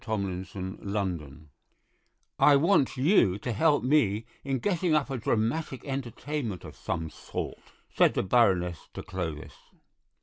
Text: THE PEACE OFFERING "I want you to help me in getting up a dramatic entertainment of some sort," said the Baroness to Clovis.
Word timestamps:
THE 0.03 0.17
PEACE 0.17 0.55
OFFERING 0.55 1.49
"I 2.39 2.55
want 2.55 2.97
you 2.97 3.37
to 3.37 3.51
help 3.53 3.83
me 3.83 4.25
in 4.43 4.57
getting 4.57 4.95
up 4.95 5.11
a 5.11 5.17
dramatic 5.17 5.85
entertainment 5.85 6.63
of 6.63 6.75
some 6.75 7.11
sort," 7.11 7.61
said 7.87 8.15
the 8.15 8.23
Baroness 8.23 8.89
to 8.95 9.03
Clovis. 9.03 9.53